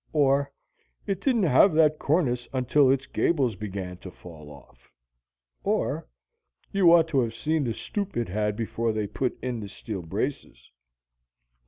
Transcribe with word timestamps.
Or, 0.13 0.51
"It 1.05 1.21
didn't 1.21 1.43
have 1.43 1.75
that 1.75 1.99
cornice 1.99 2.47
until 2.53 2.89
its 2.89 3.05
gables 3.05 3.55
began 3.55 3.97
to 3.97 4.09
fall 4.09 4.49
off." 4.49 4.91
Or, 5.63 6.07
"You 6.71 6.91
ought 6.91 7.07
to 7.09 7.19
have 7.19 7.35
seen 7.35 7.65
the 7.65 7.73
stoop 7.75 8.17
it 8.17 8.27
had 8.29 8.55
before 8.55 8.93
they 8.93 9.05
put 9.05 9.37
in 9.43 9.59
the 9.59 9.69
steel 9.69 10.01
braces." 10.01 10.71